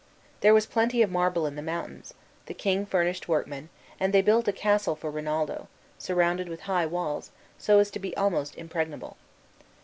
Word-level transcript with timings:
There 0.39 0.55
was 0.55 0.65
plenty 0.65 1.03
of 1.03 1.11
marble 1.11 1.45
in 1.45 1.55
the 1.55 1.61
mountains, 1.61 2.15
the 2.47 2.55
king 2.55 2.87
furnished 2.87 3.27
workmen, 3.27 3.69
and 3.99 4.11
they 4.11 4.23
built 4.23 4.47
a 4.47 4.51
castle 4.51 4.95
for 4.95 5.11
Rinaldo, 5.11 5.67
surrounded 5.99 6.49
with 6.49 6.61
high 6.61 6.87
walls, 6.87 7.29
so 7.59 7.77
as 7.77 7.91
to 7.91 7.99
be 7.99 8.17
almost 8.17 8.55
impregnable. 8.55 9.15